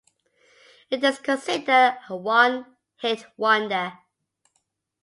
[0.89, 2.65] It is considered a one
[2.97, 3.93] hit wonder.